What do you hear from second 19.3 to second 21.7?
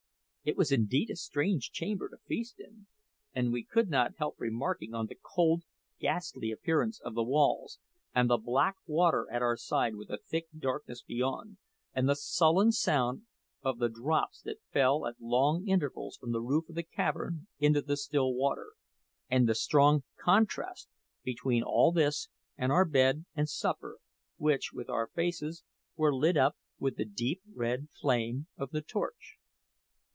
the strong contrast between